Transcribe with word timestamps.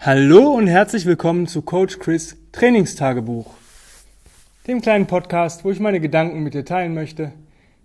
Hallo 0.00 0.52
und 0.52 0.68
herzlich 0.68 1.06
willkommen 1.06 1.48
zu 1.48 1.60
Coach 1.60 1.98
Chris 1.98 2.36
Trainingstagebuch, 2.52 3.52
dem 4.68 4.80
kleinen 4.80 5.08
Podcast, 5.08 5.64
wo 5.64 5.72
ich 5.72 5.80
meine 5.80 5.98
Gedanken 5.98 6.44
mit 6.44 6.54
dir 6.54 6.64
teilen 6.64 6.94
möchte, 6.94 7.32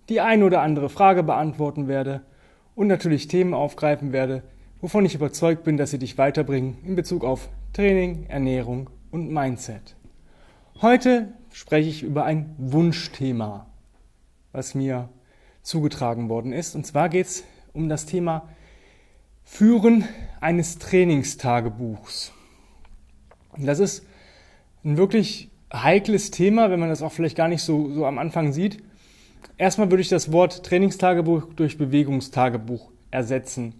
die 0.08 0.20
ein 0.20 0.44
oder 0.44 0.62
andere 0.62 0.88
Frage 0.88 1.24
beantworten 1.24 1.88
werde 1.88 2.20
und 2.76 2.86
natürlich 2.86 3.26
Themen 3.26 3.52
aufgreifen 3.52 4.12
werde, 4.12 4.44
wovon 4.80 5.04
ich 5.04 5.16
überzeugt 5.16 5.64
bin, 5.64 5.76
dass 5.76 5.90
sie 5.90 5.98
dich 5.98 6.16
weiterbringen 6.16 6.78
in 6.86 6.94
Bezug 6.94 7.24
auf 7.24 7.48
Training, 7.72 8.26
Ernährung 8.28 8.90
und 9.10 9.32
Mindset. 9.32 9.96
Heute 10.80 11.32
spreche 11.50 11.88
ich 11.88 12.04
über 12.04 12.24
ein 12.24 12.54
Wunschthema, 12.58 13.66
was 14.52 14.76
mir 14.76 15.08
zugetragen 15.62 16.28
worden 16.28 16.52
ist. 16.52 16.76
Und 16.76 16.86
zwar 16.86 17.08
geht 17.08 17.26
es 17.26 17.44
um 17.72 17.88
das 17.88 18.06
Thema 18.06 18.48
Führen 19.44 20.04
eines 20.40 20.78
Trainingstagebuchs. 20.78 22.32
Das 23.56 23.78
ist 23.78 24.04
ein 24.84 24.96
wirklich 24.96 25.50
heikles 25.72 26.30
Thema, 26.30 26.70
wenn 26.70 26.80
man 26.80 26.88
das 26.88 27.02
auch 27.02 27.12
vielleicht 27.12 27.36
gar 27.36 27.48
nicht 27.48 27.62
so, 27.62 27.90
so 27.90 28.06
am 28.06 28.18
Anfang 28.18 28.52
sieht. 28.52 28.82
Erstmal 29.56 29.90
würde 29.90 30.00
ich 30.00 30.08
das 30.08 30.32
Wort 30.32 30.64
Trainingstagebuch 30.64 31.54
durch 31.54 31.78
Bewegungstagebuch 31.78 32.90
ersetzen. 33.10 33.74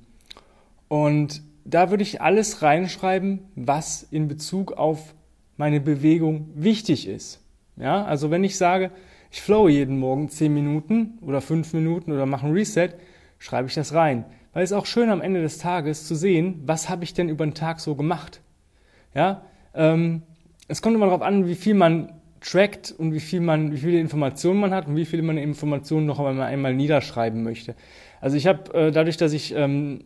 Und 0.89 1.43
da 1.65 1.91
würde 1.91 2.03
ich 2.03 2.21
alles 2.21 2.63
reinschreiben, 2.63 3.41
was 3.57 4.07
in 4.11 4.29
Bezug 4.29 4.73
auf 4.73 5.15
meine 5.57 5.81
Bewegung 5.81 6.51
wichtig 6.55 7.09
ist. 7.09 7.41
Ja, 7.77 8.05
also 8.05 8.31
wenn 8.31 8.45
ich 8.45 8.57
sage, 8.57 8.91
ich 9.33 9.43
flowe 9.43 9.71
jeden 9.71 9.99
Morgen 9.99 10.29
10 10.29 10.53
Minuten 10.53 11.19
oder 11.23 11.41
5 11.41 11.73
Minuten 11.73 12.13
oder 12.13 12.27
mache 12.27 12.47
ein 12.47 12.53
Reset, 12.53 12.91
schreibe 13.39 13.69
ich 13.69 13.75
das 13.75 13.95
rein. 13.95 14.25
Weil 14.55 14.63
es 14.63 14.73
auch 14.73 14.87
schön 14.87 15.11
am 15.11 15.21
Ende 15.21 15.43
des 15.43 15.59
Tages 15.59 16.07
zu 16.07 16.15
sehen, 16.15 16.63
was 16.65 16.89
habe 16.89 17.05
ich 17.05 17.13
denn 17.13 17.29
über 17.29 17.45
den 17.45 17.55
Tag 17.55 17.81
so 17.81 17.97
gemacht. 17.97 18.41
Ja, 19.15 19.43
ähm, 19.75 20.23
es 20.69 20.81
kommt 20.81 20.95
immer 20.95 21.07
darauf 21.07 21.23
an, 21.23 21.47
wie 21.47 21.57
viel 21.57 21.75
man 21.75 22.13
trackt 22.41 22.95
und 22.97 23.13
wie 23.13 23.21
viel 23.21 23.41
man, 23.41 23.73
wie 23.73 23.79
viele 23.79 23.99
Informationen 23.99 24.61
man 24.61 24.73
hat 24.73 24.87
und 24.87 24.97
wie 24.97 25.05
viele 25.05 25.23
man 25.23 25.39
Informationen 25.39 26.07
noch 26.07 26.21
einmal, 26.21 26.47
einmal 26.47 26.75
niederschreiben 26.75 27.43
möchte. 27.43 27.75
Also 28.21 28.37
ich 28.37 28.47
habe 28.47 28.73
äh, 28.75 28.91
dadurch, 28.93 29.17
dass 29.17 29.33
ich 29.33 29.55
ähm, 29.55 30.05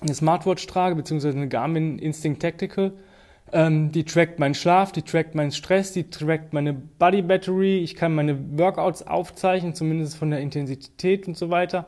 eine 0.00 0.14
Smartwatch 0.14 0.66
trage, 0.66 0.94
beziehungsweise 0.94 1.36
eine 1.36 1.48
Garmin 1.48 1.98
Instinct 1.98 2.42
Tactical, 2.42 2.92
ähm, 3.52 3.92
die 3.92 4.04
trackt 4.04 4.38
meinen 4.38 4.54
Schlaf, 4.54 4.92
die 4.92 5.02
trackt 5.02 5.34
meinen 5.34 5.52
Stress, 5.52 5.92
die 5.92 6.10
trackt 6.10 6.52
meine 6.52 6.74
Body 6.74 7.22
Battery, 7.22 7.78
ich 7.78 7.94
kann 7.94 8.14
meine 8.14 8.58
Workouts 8.58 9.06
aufzeichnen, 9.06 9.74
zumindest 9.74 10.16
von 10.16 10.30
der 10.30 10.40
Intensität 10.40 11.26
und 11.26 11.36
so 11.36 11.50
weiter. 11.50 11.86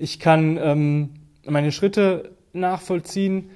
Ich 0.00 0.18
kann 0.18 0.56
ähm, 0.56 1.10
meine 1.44 1.72
Schritte 1.72 2.32
nachvollziehen. 2.54 3.50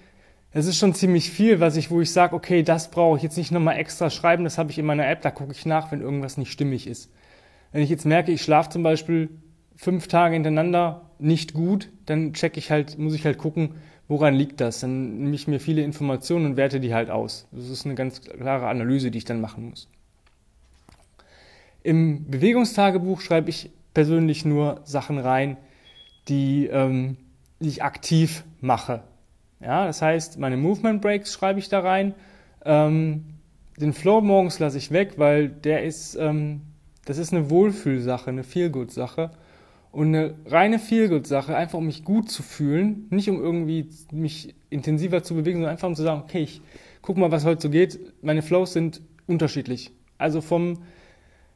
Es 0.53 0.67
ist 0.67 0.77
schon 0.77 0.92
ziemlich 0.92 1.31
viel, 1.31 1.59
was 1.59 1.77
ich, 1.77 1.91
wo 1.91 2.03
ich 2.03 2.12
sage, 2.12 2.36
okay, 2.36 2.62
das 2.62 2.91
brauche 2.91 3.17
ich 3.17 3.23
jetzt 3.23 3.39
nicht 3.39 3.51
nochmal 3.51 3.78
extra 3.78 4.11
schreiben, 4.11 4.45
das 4.45 4.59
habe 4.59 4.70
ich 4.70 4.78
in 4.78 4.84
meiner 4.84 5.09
App, 5.09 5.23
da 5.23 5.31
gucke 5.31 5.53
ich 5.53 5.64
nach, 5.64 5.91
wenn 5.91 6.03
irgendwas 6.03 6.36
nicht 6.36 6.53
stimmig 6.53 6.86
ist. 6.86 7.11
Wenn 7.73 7.83
ich 7.83 7.89
jetzt 7.89 8.05
merke, 8.05 8.31
ich 8.31 8.42
schlafe 8.42 8.69
zum 8.69 8.83
Beispiel 8.83 9.31
fünf 9.75 10.06
Tage 10.06 10.34
hintereinander 10.34 11.11
nicht 11.19 11.55
gut, 11.55 11.89
dann 12.05 12.34
check 12.34 12.58
ich 12.58 12.70
halt, 12.70 12.98
muss 12.98 13.14
ich 13.14 13.25
halt 13.25 13.39
gucken, 13.39 13.77
woran 14.06 14.34
liegt 14.34 14.61
das? 14.61 14.81
Dann 14.81 15.17
nehme 15.17 15.34
ich 15.34 15.48
mir 15.48 15.61
viele 15.61 15.83
Informationen 15.83 16.45
und 16.45 16.56
werte 16.58 16.79
die 16.79 16.92
halt 16.92 17.08
aus. 17.08 17.48
Das 17.53 17.70
ist 17.70 17.86
eine 17.86 17.95
ganz 17.95 18.20
klare 18.20 18.69
Analyse, 18.69 19.11
die 19.11 19.19
ich 19.19 19.25
dann 19.25 19.41
machen 19.41 19.70
muss. 19.70 19.89
Im 21.83 22.31
Bewegungstagebuch 22.31 23.23
schreibe 23.23 23.48
ich 23.48 23.70
persönlich 23.95 24.45
nur 24.45 24.83
Sachen 24.84 25.19
rein, 25.19 25.56
die, 26.28 26.67
ähm, 26.67 27.17
die 27.61 27.69
ich 27.69 27.83
aktiv 27.83 28.44
mache. 28.61 29.03
Ja, 29.61 29.86
das 29.86 30.03
heißt, 30.03 30.39
meine 30.39 30.56
Movement 30.56 31.00
Breaks 31.00 31.33
schreibe 31.33 31.58
ich 31.58 31.69
da 31.69 31.80
rein. 31.80 32.14
Ähm, 32.64 33.25
den 33.77 33.92
Flow 33.92 34.20
morgens 34.20 34.58
lasse 34.58 34.78
ich 34.78 34.91
weg, 34.91 35.14
weil 35.17 35.48
der 35.48 35.84
ist, 35.84 36.14
ähm, 36.17 36.61
das 37.05 37.19
ist 37.19 37.33
eine 37.33 37.50
Wohlfühlsache, 37.50 38.30
eine 38.30 38.45
Feelgood-Sache. 38.45 39.30
Und 39.90 40.08
eine 40.08 40.35
reine 40.46 40.79
Feelgood-Sache, 40.79 41.57
einfach 41.57 41.79
um 41.79 41.86
mich 41.86 42.05
gut 42.05 42.29
zu 42.30 42.42
fühlen, 42.42 43.06
nicht 43.11 43.30
um 43.30 43.41
irgendwie 43.41 43.89
mich 44.11 44.55
intensiver 44.70 45.23
zu 45.23 45.35
bewegen, 45.35 45.58
sondern 45.58 45.73
einfach 45.73 45.89
um 45.89 45.95
zu 45.95 46.02
sagen, 46.02 46.23
okay, 46.24 46.42
ich 46.42 46.61
guck 47.01 47.17
mal, 47.17 47.30
was 47.30 47.45
heute 47.45 47.62
so 47.62 47.70
geht. 47.70 48.01
Meine 48.23 48.42
Flows 48.42 48.73
sind 48.73 49.02
unterschiedlich. 49.27 49.92
Also 50.18 50.41
vom, 50.41 50.79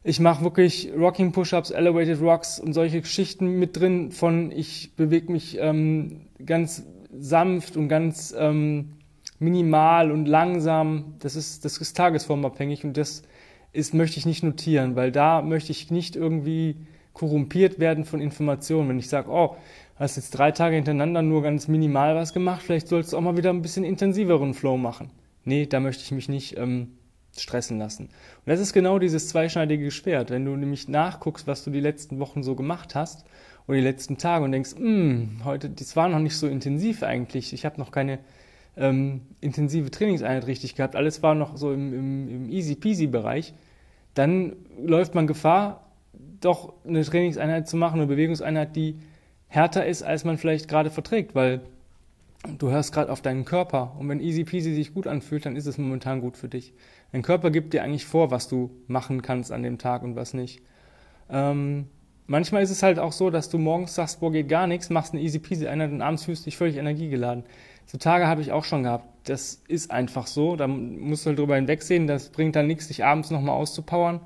ich 0.04 0.20
mache 0.20 0.44
wirklich 0.44 0.90
Rocking 0.96 1.32
Push-Ups, 1.32 1.70
Elevated 1.70 2.20
Rocks 2.20 2.60
und 2.60 2.72
solche 2.72 3.00
Geschichten 3.00 3.58
mit 3.58 3.76
drin, 3.76 4.12
von 4.12 4.52
ich 4.52 4.94
bewege 4.96 5.32
mich 5.32 5.58
ähm, 5.60 6.22
ganz 6.44 6.84
sanft 7.12 7.76
und 7.76 7.88
ganz 7.88 8.34
ähm, 8.38 8.92
minimal 9.38 10.10
und 10.10 10.26
langsam. 10.26 11.14
Das 11.20 11.36
ist, 11.36 11.64
das 11.64 11.78
ist 11.78 11.96
tagesformabhängig 11.96 12.84
und 12.84 12.96
das 12.96 13.22
ist, 13.72 13.94
möchte 13.94 14.18
ich 14.18 14.26
nicht 14.26 14.42
notieren, 14.42 14.96
weil 14.96 15.12
da 15.12 15.42
möchte 15.42 15.72
ich 15.72 15.90
nicht 15.90 16.16
irgendwie 16.16 16.76
korrumpiert 17.12 17.78
werden 17.78 18.04
von 18.04 18.20
Informationen. 18.20 18.88
Wenn 18.88 18.98
ich 18.98 19.08
sage, 19.08 19.30
oh, 19.30 19.56
hast 19.96 20.16
jetzt 20.16 20.30
drei 20.30 20.52
Tage 20.52 20.76
hintereinander 20.76 21.22
nur 21.22 21.42
ganz 21.42 21.68
minimal 21.68 22.14
was 22.14 22.32
gemacht, 22.32 22.62
vielleicht 22.62 22.88
sollst 22.88 23.12
du 23.12 23.16
auch 23.16 23.20
mal 23.20 23.36
wieder 23.36 23.50
ein 23.50 23.62
bisschen 23.62 23.84
intensiveren 23.84 24.54
Flow 24.54 24.76
machen. 24.76 25.10
Nee, 25.44 25.66
da 25.66 25.80
möchte 25.80 26.04
ich 26.04 26.12
mich 26.12 26.28
nicht 26.28 26.56
ähm, 26.56 26.97
stressen 27.40 27.78
lassen. 27.78 28.04
Und 28.04 28.46
das 28.46 28.60
ist 28.60 28.72
genau 28.72 28.98
dieses 28.98 29.28
zweischneidige 29.28 29.90
Schwert. 29.90 30.30
Wenn 30.30 30.44
du 30.44 30.56
nämlich 30.56 30.88
nachguckst, 30.88 31.46
was 31.46 31.64
du 31.64 31.70
die 31.70 31.80
letzten 31.80 32.18
Wochen 32.18 32.42
so 32.42 32.54
gemacht 32.54 32.94
hast 32.94 33.24
oder 33.66 33.76
die 33.76 33.84
letzten 33.84 34.18
Tage 34.18 34.44
und 34.44 34.52
denkst, 34.52 34.76
hm, 34.76 35.40
heute, 35.44 35.70
das 35.70 35.96
war 35.96 36.08
noch 36.08 36.18
nicht 36.18 36.36
so 36.36 36.46
intensiv 36.46 37.02
eigentlich. 37.02 37.52
Ich 37.52 37.64
habe 37.64 37.78
noch 37.78 37.90
keine 37.90 38.18
ähm, 38.76 39.22
intensive 39.40 39.90
Trainingseinheit 39.90 40.46
richtig 40.46 40.74
gehabt. 40.74 40.96
Alles 40.96 41.22
war 41.22 41.34
noch 41.34 41.56
so 41.56 41.72
im, 41.72 41.92
im, 41.92 42.28
im 42.28 42.50
easy-peasy-Bereich. 42.50 43.54
Dann 44.14 44.56
läuft 44.82 45.14
man 45.14 45.26
Gefahr, 45.26 45.84
doch 46.40 46.72
eine 46.86 47.04
Trainingseinheit 47.04 47.68
zu 47.68 47.76
machen, 47.76 48.00
eine 48.00 48.06
Bewegungseinheit, 48.06 48.74
die 48.76 48.96
härter 49.48 49.86
ist, 49.86 50.02
als 50.02 50.24
man 50.24 50.38
vielleicht 50.38 50.68
gerade 50.68 50.90
verträgt, 50.90 51.34
weil 51.34 51.62
du 52.58 52.70
hörst 52.70 52.92
gerade 52.92 53.10
auf 53.10 53.22
deinen 53.22 53.44
Körper 53.44 53.96
und 53.98 54.08
wenn 54.08 54.20
easy 54.20 54.44
peasy 54.44 54.74
sich 54.74 54.94
gut 54.94 55.06
anfühlt, 55.06 55.46
dann 55.46 55.56
ist 55.56 55.66
es 55.66 55.78
momentan 55.78 56.20
gut 56.20 56.36
für 56.36 56.48
dich. 56.48 56.72
Dein 57.12 57.22
Körper 57.22 57.50
gibt 57.50 57.74
dir 57.74 57.82
eigentlich 57.82 58.06
vor, 58.06 58.30
was 58.30 58.48
du 58.48 58.70
machen 58.86 59.22
kannst 59.22 59.50
an 59.50 59.62
dem 59.62 59.78
Tag 59.78 60.02
und 60.02 60.14
was 60.16 60.34
nicht. 60.34 60.62
Ähm, 61.30 61.86
manchmal 62.26 62.62
ist 62.62 62.70
es 62.70 62.82
halt 62.82 62.98
auch 62.98 63.12
so, 63.12 63.30
dass 63.30 63.48
du 63.48 63.58
morgens 63.58 63.94
sagst, 63.94 64.20
boah, 64.20 64.30
geht 64.30 64.48
gar 64.48 64.66
nichts, 64.66 64.90
machst 64.90 65.12
eine 65.12 65.22
easy 65.22 65.38
peasy 65.38 65.66
Einheit 65.66 65.90
und 65.90 66.02
abends 66.02 66.24
fühlst 66.24 66.46
dich 66.46 66.56
völlig 66.56 66.76
energiegeladen. 66.76 67.44
So 67.86 67.96
Tage 67.96 68.26
habe 68.26 68.42
ich 68.42 68.52
auch 68.52 68.64
schon 68.64 68.82
gehabt. 68.82 69.06
Das 69.30 69.62
ist 69.66 69.90
einfach 69.90 70.26
so. 70.26 70.56
Da 70.56 70.66
musst 70.66 71.24
du 71.24 71.30
halt 71.30 71.38
drüber 71.38 71.56
hinwegsehen. 71.56 72.06
Das 72.06 72.28
bringt 72.28 72.54
dann 72.54 72.66
nichts, 72.66 72.88
dich 72.88 73.02
abends 73.02 73.30
nochmal 73.30 73.56
auszupowern. 73.56 74.20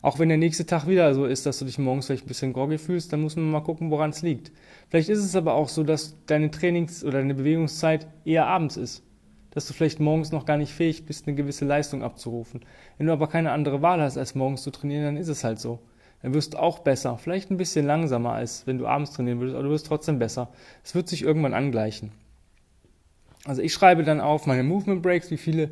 Auch 0.00 0.18
wenn 0.18 0.28
der 0.28 0.38
nächste 0.38 0.66
Tag 0.66 0.86
wieder 0.86 1.12
so 1.14 1.24
ist, 1.24 1.46
dass 1.46 1.58
du 1.58 1.64
dich 1.64 1.78
morgens 1.78 2.06
vielleicht 2.06 2.24
ein 2.24 2.28
bisschen 2.28 2.52
groggy 2.52 2.78
fühlst, 2.78 3.12
dann 3.12 3.20
muss 3.20 3.36
man 3.36 3.50
mal 3.50 3.60
gucken, 3.60 3.90
woran 3.90 4.10
es 4.10 4.22
liegt. 4.22 4.52
Vielleicht 4.88 5.08
ist 5.08 5.24
es 5.24 5.34
aber 5.34 5.54
auch 5.54 5.68
so, 5.68 5.82
dass 5.82 6.16
deine 6.26 6.50
Trainings- 6.50 7.04
oder 7.04 7.18
deine 7.18 7.34
Bewegungszeit 7.34 8.06
eher 8.24 8.46
abends 8.46 8.76
ist. 8.76 9.02
Dass 9.50 9.66
du 9.66 9.72
vielleicht 9.72 9.98
morgens 9.98 10.30
noch 10.30 10.44
gar 10.44 10.56
nicht 10.56 10.72
fähig 10.72 11.04
bist, 11.04 11.26
eine 11.26 11.34
gewisse 11.34 11.64
Leistung 11.64 12.02
abzurufen. 12.02 12.60
Wenn 12.96 13.06
du 13.06 13.12
aber 13.12 13.28
keine 13.28 13.50
andere 13.50 13.82
Wahl 13.82 14.00
hast, 14.00 14.16
als 14.16 14.34
morgens 14.34 14.62
zu 14.62 14.70
trainieren, 14.70 15.04
dann 15.04 15.16
ist 15.16 15.28
es 15.28 15.42
halt 15.42 15.58
so. 15.58 15.80
Dann 16.22 16.34
wirst 16.34 16.54
du 16.54 16.58
auch 16.58 16.80
besser. 16.80 17.16
Vielleicht 17.18 17.50
ein 17.50 17.56
bisschen 17.56 17.86
langsamer, 17.86 18.32
als 18.32 18.66
wenn 18.66 18.78
du 18.78 18.86
abends 18.86 19.12
trainieren 19.12 19.40
würdest, 19.40 19.56
aber 19.56 19.64
du 19.64 19.70
wirst 19.70 19.86
trotzdem 19.86 20.18
besser. 20.18 20.50
Es 20.84 20.94
wird 20.94 21.08
sich 21.08 21.22
irgendwann 21.22 21.54
angleichen. 21.54 22.12
Also 23.44 23.62
ich 23.62 23.72
schreibe 23.72 24.04
dann 24.04 24.20
auf 24.20 24.46
meine 24.46 24.62
Movement 24.62 25.02
Breaks, 25.02 25.30
wie 25.30 25.36
viele 25.36 25.70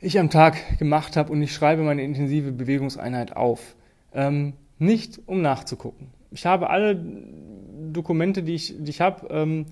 ich 0.00 0.18
am 0.18 0.30
Tag 0.30 0.78
gemacht 0.78 1.16
habe 1.16 1.32
und 1.32 1.42
ich 1.42 1.52
schreibe 1.52 1.82
meine 1.82 2.02
intensive 2.02 2.52
Bewegungseinheit 2.52 3.36
auf. 3.36 3.74
Ähm, 4.14 4.54
nicht 4.78 5.20
um 5.26 5.42
nachzugucken. 5.42 6.08
Ich 6.30 6.46
habe 6.46 6.70
alle 6.70 6.96
Dokumente, 7.92 8.42
die 8.42 8.54
ich, 8.54 8.74
die 8.78 8.90
ich 8.90 9.00
habe, 9.00 9.26
ähm, 9.30 9.66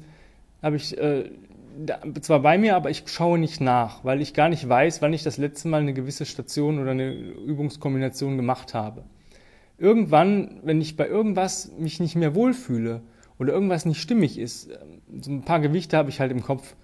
habe 0.63 0.77
ich 0.77 0.99
äh, 0.99 1.31
zwar 2.23 2.41
bei 2.41 2.59
mir, 2.59 2.75
aber 2.75 2.91
ich 2.91 3.05
schaue 3.07 3.39
nicht 3.39 3.61
nach, 3.61 4.05
weil 4.05 4.21
ich 4.21 4.35
gar 4.35 4.49
nicht 4.49 4.69
weiß, 4.69 5.03
wann 5.03 5.13
ich 5.13 5.23
das 5.23 5.37
letzte 5.37 5.69
Mal 5.69 5.83
eine 5.83 5.93
gewisse 5.93 6.25
Station 6.25 6.81
oder 6.81 6.93
eine 6.93 7.13
Übungskombination 7.13 8.37
gemacht 8.37 8.75
habe. 8.75 9.05
Irgendwann, 9.79 10.61
wenn 10.63 10.81
ich 10.81 10.97
bei 10.97 11.07
irgendwas 11.07 11.71
mich 11.79 12.01
nicht 12.01 12.17
mehr 12.17 12.35
wohlfühle 12.35 13.03
oder 13.39 13.53
irgendwas 13.53 13.85
nicht 13.85 14.01
stimmig 14.01 14.39
ist, 14.39 14.71
ähm, 14.71 15.23
so 15.23 15.31
ein 15.31 15.43
paar 15.43 15.61
Gewichte 15.61 15.97
habe 15.97 16.11
ich 16.11 16.19
halt 16.19 16.33
im 16.33 16.43
Kopf, 16.43 16.75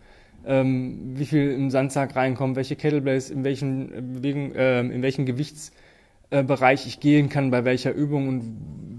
ähm, 0.46 1.12
wie 1.14 1.26
viel 1.26 1.52
im 1.52 1.70
Sandsack 1.70 2.16
reinkommt, 2.16 2.56
welche 2.56 2.76
Kettlebells, 2.76 3.30
in 3.30 3.44
welchen, 3.44 3.92
äh, 3.92 4.00
Bewegung, 4.00 4.54
äh, 4.54 4.80
in 4.80 5.02
welchen 5.02 5.26
Gewichtsbereich 5.26 6.86
ich 6.86 7.00
gehen 7.00 7.28
kann, 7.28 7.50
bei 7.50 7.64
welcher 7.64 7.92
Übung 7.92 8.28
und 8.28 8.56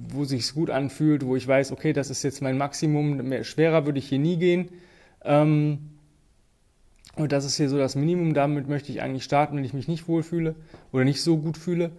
wo 0.09 0.25
sich's 0.25 0.53
gut 0.53 0.69
anfühlt, 0.69 1.25
wo 1.25 1.35
ich 1.35 1.47
weiß, 1.47 1.71
okay, 1.71 1.91
das 1.91 2.09
ist 2.09 2.23
jetzt 2.23 2.41
mein 2.41 2.57
Maximum, 2.57 3.17
mehr, 3.17 3.43
schwerer 3.43 3.85
würde 3.85 3.99
ich 3.99 4.07
hier 4.07 4.19
nie 4.19 4.37
gehen. 4.37 4.69
Ähm, 5.23 5.79
und 7.15 7.31
das 7.31 7.45
ist 7.45 7.57
hier 7.57 7.69
so 7.69 7.77
das 7.77 7.95
Minimum, 7.95 8.33
damit 8.33 8.67
möchte 8.67 8.91
ich 8.91 9.01
eigentlich 9.01 9.23
starten, 9.23 9.57
wenn 9.57 9.65
ich 9.65 9.73
mich 9.73 9.87
nicht 9.87 10.07
wohlfühle 10.07 10.55
oder 10.91 11.03
nicht 11.03 11.21
so 11.21 11.37
gut 11.37 11.57
fühle. 11.57 11.91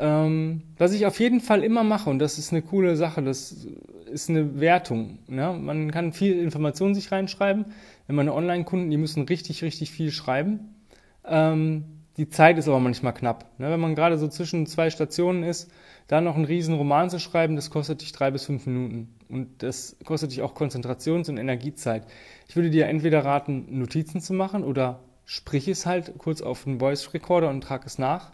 Ähm, 0.00 0.62
was 0.76 0.92
ich 0.92 1.06
auf 1.06 1.18
jeden 1.18 1.40
Fall 1.40 1.64
immer 1.64 1.82
mache, 1.82 2.08
und 2.10 2.20
das 2.20 2.38
ist 2.38 2.52
eine 2.52 2.62
coole 2.62 2.96
Sache, 2.96 3.22
das 3.22 3.66
ist 4.10 4.30
eine 4.30 4.60
Wertung. 4.60 5.18
Ne? 5.26 5.52
Man 5.60 5.90
kann 5.90 6.12
viel 6.12 6.38
Information 6.38 6.94
sich 6.94 7.10
reinschreiben. 7.10 7.66
Wenn 8.08 8.16
meine 8.16 8.34
Online-Kunden, 8.34 8.90
die 8.90 8.96
müssen 8.96 9.22
richtig, 9.24 9.62
richtig 9.62 9.92
viel 9.92 10.10
schreiben. 10.10 10.74
Ähm, 11.24 11.84
die 12.16 12.28
Zeit 12.28 12.58
ist 12.58 12.66
aber 12.66 12.80
manchmal 12.80 13.14
knapp. 13.14 13.44
Ne? 13.58 13.70
Wenn 13.70 13.78
man 13.78 13.94
gerade 13.94 14.18
so 14.18 14.26
zwischen 14.26 14.66
zwei 14.66 14.90
Stationen 14.90 15.44
ist, 15.44 15.70
da 16.08 16.20
noch 16.20 16.34
einen 16.34 16.46
riesen 16.46 16.74
Roman 16.74 17.10
zu 17.10 17.20
schreiben, 17.20 17.54
das 17.54 17.70
kostet 17.70 18.00
dich 18.00 18.12
drei 18.12 18.30
bis 18.30 18.46
fünf 18.46 18.66
Minuten. 18.66 19.14
Und 19.28 19.62
das 19.62 19.96
kostet 20.04 20.32
dich 20.32 20.42
auch 20.42 20.54
Konzentrations- 20.54 21.28
und 21.28 21.36
Energiezeit. 21.36 22.06
Ich 22.48 22.56
würde 22.56 22.70
dir 22.70 22.86
entweder 22.86 23.24
raten, 23.24 23.78
Notizen 23.78 24.20
zu 24.20 24.32
machen 24.32 24.64
oder 24.64 25.00
sprich 25.26 25.68
es 25.68 25.84
halt 25.84 26.14
kurz 26.16 26.40
auf 26.40 26.66
einen 26.66 26.80
Voice 26.80 27.12
Recorder 27.12 27.50
und 27.50 27.60
trag 27.60 27.84
es 27.84 27.98
nach, 27.98 28.32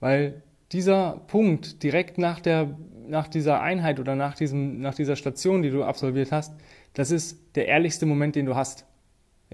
weil 0.00 0.42
dieser 0.72 1.20
Punkt 1.28 1.82
direkt 1.82 2.18
nach 2.18 2.40
der 2.40 2.76
nach 3.06 3.28
dieser 3.28 3.60
Einheit 3.60 4.00
oder 4.00 4.16
nach 4.16 4.34
diesem 4.34 4.80
nach 4.80 4.94
dieser 4.94 5.14
Station, 5.14 5.62
die 5.62 5.68
du 5.68 5.84
absolviert 5.84 6.32
hast, 6.32 6.54
das 6.94 7.10
ist 7.10 7.38
der 7.54 7.68
ehrlichste 7.68 8.06
Moment, 8.06 8.34
den 8.34 8.46
du 8.46 8.56
hast. 8.56 8.86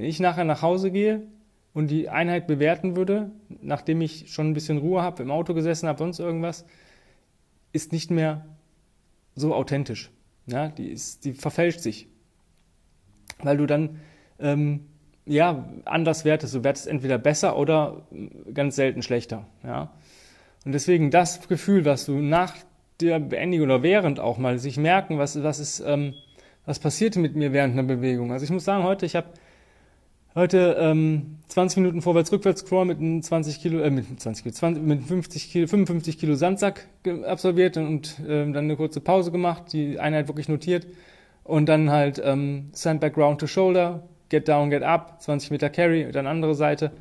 Wenn 0.01 0.09
ich 0.09 0.19
nachher 0.19 0.45
nach 0.45 0.63
Hause 0.63 0.91
gehe 0.91 1.27
und 1.75 1.91
die 1.91 2.09
Einheit 2.09 2.47
bewerten 2.47 2.97
würde, 2.97 3.33
nachdem 3.61 4.01
ich 4.01 4.33
schon 4.33 4.49
ein 4.49 4.55
bisschen 4.55 4.79
Ruhe 4.79 5.03
habe, 5.03 5.23
im 5.23 5.31
Auto 5.31 5.53
gesessen 5.53 5.91
habe, 5.91 5.99
sonst 5.99 6.21
irgendwas, 6.21 6.65
ist 7.75 7.93
nicht 7.93 8.11
mehr 8.11 8.47
so 9.35 9.55
authentisch. 9.55 10.11
Ja, 10.47 10.69
die, 10.69 10.89
ist, 10.89 11.27
die 11.27 11.35
verfälscht 11.35 11.81
sich. 11.81 12.09
Weil 13.43 13.59
du 13.59 13.67
dann 13.67 14.01
ähm, 14.39 14.87
ja, 15.27 15.69
anders 15.85 16.25
wertest. 16.25 16.55
Du 16.55 16.65
wertest 16.65 16.87
entweder 16.87 17.19
besser 17.19 17.59
oder 17.59 18.07
ganz 18.55 18.77
selten 18.77 19.03
schlechter. 19.03 19.47
Ja. 19.63 19.93
Und 20.65 20.73
deswegen 20.73 21.11
das 21.11 21.47
Gefühl, 21.47 21.85
was 21.85 22.07
du 22.07 22.13
nach 22.13 22.55
der 23.03 23.21
Beendigung 23.21 23.67
oder 23.67 23.83
während 23.83 24.19
auch 24.19 24.39
mal 24.39 24.59
sich 24.59 24.79
merken, 24.79 25.19
was, 25.19 25.43
was 25.43 25.59
ist, 25.59 25.81
ähm, 25.81 26.15
was 26.65 26.79
passierte 26.79 27.19
mit 27.19 27.37
mir 27.37 27.53
während 27.53 27.75
einer 27.75 27.83
Bewegung. 27.83 28.33
Also 28.33 28.45
ich 28.47 28.51
muss 28.51 28.65
sagen, 28.65 28.83
heute, 28.83 29.05
ich 29.05 29.15
habe 29.15 29.29
heute 30.35 30.77
ähm, 30.79 31.39
20 31.49 31.79
Minuten 31.79 32.03
vorwärts-rückwärts 32.03 32.65
Crawl 32.65 32.85
mit 32.85 32.99
einem 32.99 33.23
20 33.23 33.61
Kilo, 33.61 33.81
äh, 33.81 33.91
mit 33.91 34.21
20 34.21 34.45
Kilo, 34.45 34.55
20, 34.55 34.83
mit 34.83 35.03
50 35.03 35.51
Kilo, 35.51 35.67
55 35.67 36.19
Kilo 36.19 36.35
Sandsack 36.35 36.87
absolviert 37.27 37.77
und 37.77 38.21
ähm, 38.27 38.53
dann 38.53 38.65
eine 38.65 38.77
kurze 38.77 39.01
Pause 39.01 39.33
gemacht, 39.33 39.73
die 39.73 39.99
Einheit 39.99 40.29
wirklich 40.29 40.49
notiert 40.49 40.87
und 41.45 41.69
dann 41.69 41.91
halt 41.91 42.21
ähm, 42.25 42.71
Sandbag 42.73 43.17
Round 43.17 43.41
to 43.41 43.47
Shoulder, 43.47 44.05
Get 44.29 44.49
Down, 44.49 44.71
Get 44.71 44.83
Up, 44.83 45.21
20 45.21 45.51
Meter 45.51 45.71
Carry, 45.71 46.11
dann 46.13 46.27
andere 46.27 46.55
Seite. 46.55 46.93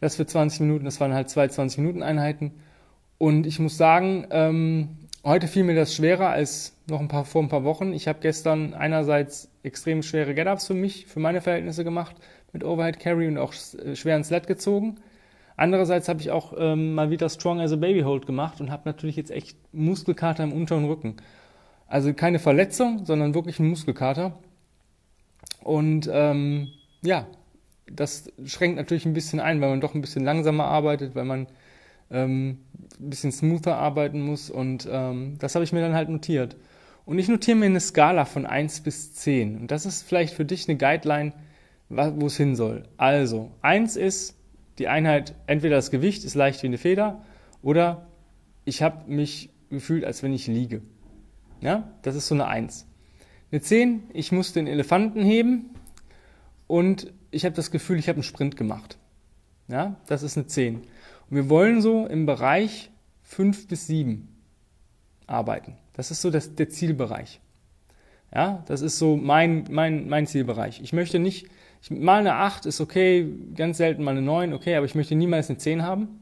Das 0.00 0.16
für 0.16 0.24
20 0.24 0.60
Minuten, 0.60 0.86
das 0.86 0.98
waren 0.98 1.12
halt 1.12 1.28
zwei 1.28 1.46
20 1.46 1.78
Minuten 1.80 2.02
Einheiten. 2.02 2.52
Und 3.18 3.46
ich 3.46 3.58
muss 3.58 3.76
sagen, 3.76 4.26
ähm, 4.30 4.96
heute 5.22 5.46
fiel 5.46 5.64
mir 5.64 5.74
das 5.74 5.94
schwerer 5.94 6.30
als 6.30 6.74
noch 6.88 7.00
ein 7.00 7.08
paar 7.08 7.26
vor 7.26 7.42
ein 7.42 7.50
paar 7.50 7.64
Wochen. 7.64 7.92
Ich 7.92 8.08
habe 8.08 8.20
gestern 8.22 8.72
einerseits 8.72 9.50
extrem 9.62 10.02
schwere 10.02 10.34
Get-Ups 10.34 10.66
für 10.66 10.74
mich, 10.74 11.04
für 11.06 11.20
meine 11.20 11.42
Verhältnisse 11.42 11.84
gemacht 11.84 12.16
mit 12.52 12.64
Overhead 12.64 12.98
Carry 12.98 13.28
und 13.28 13.38
auch 13.38 13.52
äh, 13.52 13.96
schweren 13.96 14.24
Sled 14.24 14.46
gezogen. 14.46 14.96
Andererseits 15.56 16.08
habe 16.08 16.20
ich 16.20 16.30
auch 16.30 16.54
ähm, 16.56 16.94
mal 16.94 17.10
wieder 17.10 17.28
Strong 17.28 17.60
as 17.60 17.72
a 17.72 17.76
Baby 17.76 18.00
Hold 18.00 18.26
gemacht 18.26 18.60
und 18.60 18.70
habe 18.70 18.82
natürlich 18.86 19.16
jetzt 19.16 19.30
echt 19.30 19.58
Muskelkater 19.72 20.42
im 20.42 20.52
unteren 20.52 20.86
Rücken. 20.86 21.16
Also 21.86 22.14
keine 22.14 22.38
Verletzung, 22.38 23.04
sondern 23.04 23.34
wirklich 23.34 23.58
ein 23.58 23.68
Muskelkater. 23.68 24.38
Und 25.62 26.08
ähm, 26.10 26.68
ja, 27.02 27.26
das 27.90 28.30
schränkt 28.44 28.76
natürlich 28.76 29.04
ein 29.04 29.12
bisschen 29.12 29.40
ein, 29.40 29.60
weil 29.60 29.70
man 29.70 29.80
doch 29.80 29.94
ein 29.94 30.00
bisschen 30.00 30.24
langsamer 30.24 30.64
arbeitet, 30.64 31.14
weil 31.14 31.24
man 31.24 31.46
ähm, 32.10 32.60
ein 32.98 33.10
bisschen 33.10 33.32
smoother 33.32 33.76
arbeiten 33.76 34.22
muss. 34.22 34.50
Und 34.50 34.88
ähm, 34.90 35.36
das 35.40 35.54
habe 35.54 35.64
ich 35.64 35.72
mir 35.72 35.80
dann 35.80 35.94
halt 35.94 36.08
notiert. 36.08 36.56
Und 37.04 37.18
ich 37.18 37.28
notiere 37.28 37.56
mir 37.56 37.66
eine 37.66 37.80
Skala 37.80 38.24
von 38.24 38.46
1 38.46 38.80
bis 38.80 39.14
10. 39.14 39.56
Und 39.56 39.70
das 39.70 39.84
ist 39.84 40.02
vielleicht 40.02 40.34
für 40.34 40.44
dich 40.44 40.68
eine 40.68 40.78
Guideline, 40.78 41.32
wo 41.90 42.26
es 42.26 42.36
hin 42.36 42.56
soll. 42.56 42.84
Also, 42.96 43.50
1 43.62 43.96
ist 43.96 44.36
die 44.78 44.88
Einheit, 44.88 45.34
entweder 45.46 45.76
das 45.76 45.90
Gewicht 45.90 46.24
ist 46.24 46.34
leicht 46.34 46.62
wie 46.62 46.68
eine 46.68 46.78
Feder 46.78 47.22
oder 47.62 48.06
ich 48.64 48.82
habe 48.82 49.10
mich 49.10 49.50
gefühlt, 49.68 50.04
als 50.04 50.22
wenn 50.22 50.32
ich 50.32 50.46
liege. 50.46 50.82
Ja, 51.60 51.92
das 52.02 52.14
ist 52.14 52.28
so 52.28 52.34
eine 52.34 52.46
1. 52.46 52.86
Eine 53.52 53.60
10, 53.60 54.04
ich 54.12 54.32
muss 54.32 54.52
den 54.52 54.66
Elefanten 54.66 55.22
heben 55.22 55.70
und 56.66 57.12
ich 57.30 57.44
habe 57.44 57.54
das 57.54 57.70
Gefühl, 57.70 57.98
ich 57.98 58.08
habe 58.08 58.16
einen 58.16 58.22
Sprint 58.22 58.56
gemacht. 58.56 58.96
Ja, 59.68 59.96
das 60.06 60.22
ist 60.22 60.36
eine 60.36 60.46
10. 60.46 60.76
Und 60.76 60.86
wir 61.30 61.48
wollen 61.48 61.82
so 61.82 62.06
im 62.06 62.26
Bereich 62.26 62.90
5 63.22 63.68
bis 63.68 63.86
7 63.86 64.28
arbeiten. 65.26 65.76
Das 65.94 66.10
ist 66.10 66.22
so 66.22 66.30
das, 66.30 66.54
der 66.54 66.68
Zielbereich. 66.68 67.40
Ja, 68.34 68.64
das 68.66 68.80
ist 68.80 68.98
so 68.98 69.16
mein, 69.16 69.64
mein, 69.70 70.08
mein 70.08 70.26
Zielbereich. 70.26 70.80
Ich 70.82 70.92
möchte 70.92 71.18
nicht, 71.18 71.48
ich, 71.82 71.90
mal 71.90 72.20
eine 72.20 72.34
8 72.34 72.66
ist 72.66 72.80
okay, 72.80 73.26
ganz 73.54 73.78
selten 73.78 74.02
mal 74.02 74.12
eine 74.12 74.22
9, 74.22 74.52
okay, 74.52 74.76
aber 74.76 74.86
ich 74.86 74.94
möchte 74.94 75.14
niemals 75.14 75.48
eine 75.48 75.58
10 75.58 75.82
haben. 75.82 76.20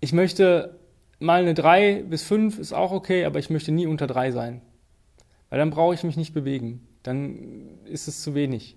Ich 0.00 0.12
möchte 0.12 0.78
mal 1.18 1.42
eine 1.42 1.54
3 1.54 2.04
bis 2.04 2.22
5 2.22 2.58
ist 2.58 2.72
auch 2.72 2.92
okay, 2.92 3.24
aber 3.24 3.38
ich 3.38 3.50
möchte 3.50 3.72
nie 3.72 3.86
unter 3.86 4.06
3 4.06 4.30
sein. 4.30 4.62
Weil 5.50 5.58
dann 5.58 5.70
brauche 5.70 5.94
ich 5.94 6.04
mich 6.04 6.16
nicht 6.16 6.34
bewegen. 6.34 6.86
Dann 7.02 7.78
ist 7.84 8.06
es 8.06 8.22
zu 8.22 8.34
wenig. 8.34 8.76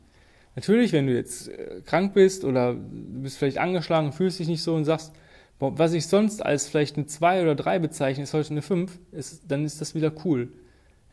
Natürlich, 0.56 0.94
wenn 0.94 1.08
du 1.08 1.14
jetzt 1.14 1.50
äh, 1.50 1.82
krank 1.86 2.14
bist 2.14 2.44
oder 2.44 2.74
du 2.74 3.22
bist 3.22 3.38
vielleicht 3.38 3.58
angeschlagen, 3.58 4.12
fühlst 4.12 4.40
dich 4.40 4.48
nicht 4.48 4.64
so 4.64 4.76
und 4.76 4.86
sagst, 4.86 5.14
was 5.60 5.94
ich 5.94 6.08
sonst 6.08 6.44
als 6.44 6.68
vielleicht 6.68 6.98
eine 6.98 7.06
2 7.06 7.44
oder 7.44 7.56
3 7.56 7.80
bezeichne, 7.80 8.24
ist 8.24 8.34
heute 8.34 8.50
eine 8.50 8.64
5, 8.64 9.00
ist, 9.12 9.44
dann 9.48 9.64
ist 9.64 9.80
das 9.80 9.94
wieder 9.94 10.12
cool. 10.26 10.52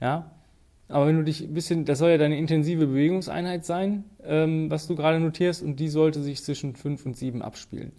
Ja? 0.00 0.30
Aber 0.88 1.06
wenn 1.06 1.17
du 1.17 1.25
dich 1.25 1.43
ein 1.43 1.52
bisschen, 1.52 1.85
das 1.85 1.99
soll 1.99 2.11
ja 2.11 2.19
deine 2.19 2.38
intensive 2.38 2.87
Bewegungseinheit 2.87 3.64
sein, 3.64 4.05
ähm, 4.25 4.70
was 4.70 4.87
du 4.87 4.96
gerade 4.96 5.20
notierst, 5.20 5.62
und 5.62 5.79
die 5.79 5.88
sollte 5.88 6.23
sich 6.23 6.43
zwischen 6.43 6.75
5 6.75 7.05
und 7.05 7.17
7 7.17 7.43
abspielen. 7.43 7.93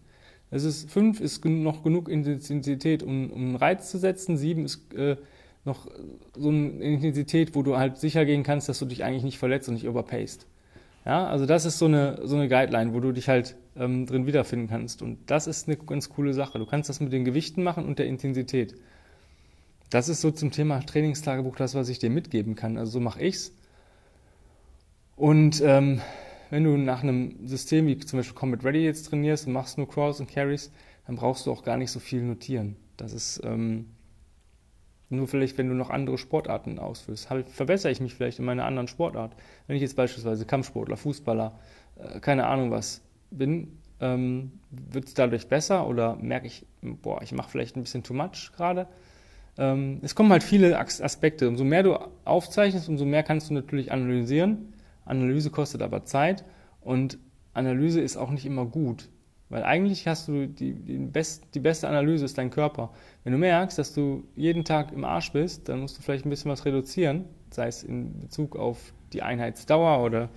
Das 0.50 0.64
ist, 0.64 0.90
5 0.90 1.22
ist 1.22 1.46
noch 1.46 1.84
genug 1.84 2.10
Intensität, 2.10 3.04
um, 3.04 3.30
um 3.32 3.42
einen 3.42 3.56
Reiz 3.56 3.92
zu 3.92 4.00
setzen, 4.00 4.38
7 4.38 4.66
ist 4.66 4.94
äh, 4.96 5.18
noch 5.66 5.88
so 6.36 6.50
eine 6.50 6.70
Intensität, 6.70 7.54
wo 7.54 7.62
du 7.62 7.78
halt 7.78 7.98
sicher 7.98 8.26
gehen 8.26 8.44
kannst, 8.44 8.70
dass 8.70 8.80
du 8.80 8.86
dich 8.86 9.04
eigentlich 9.04 9.24
nicht 9.24 9.38
verletzt 9.38 9.68
und 9.68 9.76
nicht 9.76 9.88
overpaced. 9.88 10.48
Ja, 11.06 11.28
also 11.28 11.46
das 11.46 11.66
ist 11.66 11.78
so 11.78 11.86
eine, 11.86 12.20
so 12.24 12.36
eine 12.36 12.50
Guideline, 12.50 12.94
wo 12.94 13.00
du 13.00 13.12
dich 13.12 13.30
halt 13.30 13.56
ähm, 13.78 14.06
drin 14.06 14.26
wiederfinden 14.26 14.68
kannst. 14.68 15.02
Und 15.02 15.18
das 15.28 15.48
ist 15.48 15.68
eine 15.68 15.78
ganz 15.78 16.10
coole 16.10 16.34
Sache. 16.34 16.60
Du 16.60 16.66
kannst 16.66 16.90
das 16.90 17.00
mit 17.00 17.14
den 17.14 17.26
Gewichten 17.26 17.64
machen 17.64 17.86
und 17.86 18.00
der 18.00 18.08
Intensität. 18.08 18.76
Das 19.90 20.08
ist 20.08 20.22
so 20.22 20.32
zum 20.32 20.52
Thema 20.52 20.80
Trainingstagebuch 20.82 21.56
das, 21.56 21.76
was 21.76 21.90
ich 21.90 22.00
dir 22.00 22.10
mitgeben 22.10 22.56
kann. 22.56 22.78
Also 22.78 22.94
so 22.94 23.00
mache 23.00 23.22
ich's. 23.22 23.52
Und 25.16 25.62
ähm, 25.62 26.02
wenn 26.50 26.64
du 26.64 26.78
nach 26.78 27.04
einem 27.04 27.46
System 27.46 27.88
wie 27.88 27.98
zum 27.98 28.20
Beispiel 28.20 28.36
Combat 28.36 28.64
Ready 28.64 28.84
jetzt 28.84 29.08
trainierst 29.10 29.48
und 29.48 29.54
machst 29.54 29.78
nur 29.78 29.90
Crawls 29.90 30.20
und 30.20 30.30
Carries, 30.32 30.72
dann 31.06 31.16
brauchst 31.16 31.46
du 31.46 31.52
auch 31.52 31.64
gar 31.64 31.78
nicht 31.78 31.92
so 31.92 32.00
viel 32.00 32.22
notieren. 32.22 32.76
Das 32.98 33.14
ist 33.14 33.42
ähm, 33.44 33.88
nur 35.10 35.28
vielleicht, 35.28 35.58
wenn 35.58 35.68
du 35.68 35.76
noch 35.76 35.90
andere 35.90 36.18
Sportarten 36.18 36.78
ausführst, 36.78 37.30
halt, 37.30 37.50
verbessere 37.50 37.92
ich 37.92 38.00
mich 38.00 38.14
vielleicht 38.14 38.40
in 38.40 38.46
meiner 38.46 38.66
anderen 38.66 38.88
Sportart. 38.88 39.36
Wenn 39.68 39.76
ich 39.76 39.82
jetzt 39.82 39.96
beispielsweise 39.96 40.46
Kampfsportler, 40.46 40.98
Fußballer, 40.98 41.60
äh, 41.98 42.20
keine 42.20 42.46
Ahnung 42.46 42.72
was 42.72 43.02
bin, 43.32 43.80
ähm, 44.00 44.52
wird 44.70 45.08
es 45.08 45.14
dadurch 45.16 45.48
besser 45.48 45.88
oder 45.88 46.16
merke 46.16 46.48
ich, 46.48 46.66
boah, 46.82 47.22
ich 47.22 47.32
mache 47.32 47.50
vielleicht 47.50 47.76
ein 47.76 47.82
bisschen 47.82 48.04
too 48.04 48.14
much 48.14 48.52
gerade. 48.56 48.88
Ähm, 49.60 50.00
es 50.02 50.16
kommen 50.16 50.32
halt 50.32 50.42
viele 50.42 50.80
Aspekte. 50.80 51.48
Umso 51.48 51.66
mehr 51.66 51.84
du 51.84 51.96
aufzeichnest, 52.24 52.88
umso 52.88 53.06
mehr 53.06 53.24
kannst 53.24 53.50
du 53.50 53.54
natürlich 53.54 53.92
analysieren. 53.92 54.74
Analyse 55.06 55.50
kostet 55.50 55.82
aber 55.82 56.06
Zeit 56.06 56.46
und 56.82 57.20
Analyse 57.54 58.00
ist 58.00 58.16
auch 58.16 58.32
nicht 58.32 58.46
immer 58.46 58.66
gut. 58.66 59.10
Weil 59.50 59.64
eigentlich 59.64 60.08
hast 60.08 60.28
du 60.28 60.48
die, 60.48 60.74
die, 60.74 60.98
best, 60.98 61.44
die 61.56 61.60
beste 61.60 61.90
Analyse 61.90 62.24
ist 62.24 62.38
dein 62.38 62.52
Körper. 62.52 62.92
Wenn 63.24 63.34
du 63.34 63.40
merkst, 63.40 63.78
dass 63.78 63.94
du 63.94 64.24
jeden 64.36 64.64
Tag 64.64 64.94
im 64.94 65.04
Arsch 65.04 65.34
bist, 65.34 65.68
dann 65.68 65.82
musst 65.82 65.98
du 65.98 66.02
vielleicht 66.02 66.26
ein 66.26 66.30
bisschen 66.30 66.52
was 66.52 66.66
reduzieren, 66.66 67.26
sei 67.50 67.68
es 67.68 67.84
in 67.84 68.20
Bezug 68.20 68.56
auf 68.56 68.94
die 69.12 69.24
Einheitsdauer 69.24 70.04
oder 70.04 70.30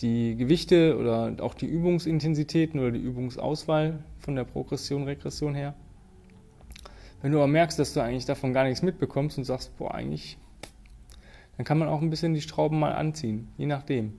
die 0.00 0.36
Gewichte 0.36 0.96
oder 0.96 1.34
auch 1.40 1.54
die 1.54 1.66
Übungsintensitäten 1.66 2.80
oder 2.80 2.92
die 2.92 3.00
Übungsauswahl 3.00 4.04
von 4.18 4.36
der 4.36 4.44
Progression, 4.44 5.02
Regression 5.02 5.54
her. 5.54 5.74
Wenn 7.24 7.32
du 7.32 7.38
aber 7.38 7.46
merkst, 7.46 7.78
dass 7.78 7.94
du 7.94 8.02
eigentlich 8.02 8.26
davon 8.26 8.52
gar 8.52 8.64
nichts 8.64 8.82
mitbekommst 8.82 9.38
und 9.38 9.44
sagst, 9.44 9.74
boah, 9.78 9.94
eigentlich, 9.94 10.36
dann 11.56 11.64
kann 11.64 11.78
man 11.78 11.88
auch 11.88 12.02
ein 12.02 12.10
bisschen 12.10 12.34
die 12.34 12.42
Schrauben 12.42 12.78
mal 12.78 12.92
anziehen, 12.92 13.48
je 13.56 13.64
nachdem. 13.64 14.18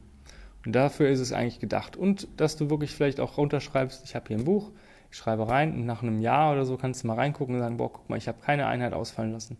Und 0.65 0.71
dafür 0.73 1.09
ist 1.09 1.19
es 1.19 1.31
eigentlich 1.31 1.59
gedacht. 1.59 1.95
Und 1.95 2.27
dass 2.37 2.57
du 2.57 2.71
wirklich 2.71 2.95
vielleicht 2.95 3.19
auch 3.19 3.37
runterschreibst, 3.37 4.03
ich 4.05 4.15
habe 4.15 4.29
hier 4.29 4.37
ein 4.39 4.43
Buch, 4.43 4.71
ich 5.11 5.17
schreibe 5.17 5.47
rein 5.47 5.75
und 5.75 5.85
nach 5.85 6.01
einem 6.01 6.19
Jahr 6.19 6.51
oder 6.51 6.65
so 6.65 6.77
kannst 6.77 7.03
du 7.03 7.07
mal 7.07 7.13
reingucken 7.13 7.53
und 7.53 7.61
sagen, 7.61 7.77
boah, 7.77 7.93
guck 7.93 8.09
mal, 8.09 8.17
ich 8.17 8.27
habe 8.27 8.41
keine 8.41 8.65
Einheit 8.65 8.93
ausfallen 8.93 9.33
lassen. 9.33 9.57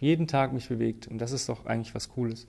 Jeden 0.00 0.26
Tag 0.26 0.52
mich 0.52 0.68
bewegt 0.68 1.06
und 1.06 1.18
das 1.18 1.30
ist 1.30 1.48
doch 1.48 1.66
eigentlich 1.66 1.94
was 1.94 2.08
Cooles. 2.08 2.48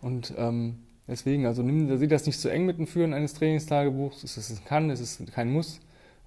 Und 0.00 0.32
ähm, 0.38 0.78
deswegen, 1.06 1.44
also 1.44 1.62
nimm, 1.62 1.98
sieh 1.98 2.08
das 2.08 2.24
nicht 2.24 2.40
zu 2.40 2.48
so 2.48 2.48
eng 2.48 2.64
mit 2.64 2.78
dem 2.78 2.86
Führen 2.86 3.12
eines 3.12 3.34
Trainingstagebuchs. 3.34 4.24
Es 4.24 4.38
ist 4.38 4.50
ein 4.50 4.64
Kann, 4.64 4.88
es 4.88 5.00
ist 5.00 5.30
kein 5.32 5.52
Muss. 5.52 5.80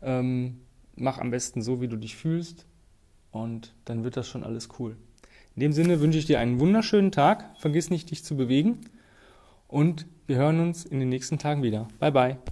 Ähm, 0.03 0.59
mach 0.95 1.17
am 1.17 1.31
besten 1.31 1.63
so, 1.63 1.81
wie 1.81 1.87
du 1.87 1.97
dich 1.97 2.15
fühlst. 2.15 2.67
Und 3.33 3.73
dann 3.85 4.05
wird 4.05 4.15
das 4.15 4.27
schon 4.27 4.43
alles 4.43 4.69
cool. 4.79 4.95
In 5.55 5.59
dem 5.59 5.73
Sinne 5.73 5.99
wünsche 5.99 6.19
ich 6.19 6.25
dir 6.25 6.39
einen 6.39 6.59
wunderschönen 6.59 7.11
Tag. 7.11 7.49
Vergiss 7.59 7.89
nicht, 7.89 8.11
dich 8.11 8.23
zu 8.23 8.37
bewegen. 8.37 8.79
Und 9.67 10.05
wir 10.27 10.37
hören 10.37 10.59
uns 10.59 10.85
in 10.85 10.99
den 10.99 11.09
nächsten 11.09 11.39
Tagen 11.39 11.63
wieder. 11.63 11.87
Bye 11.99 12.11
bye. 12.11 12.37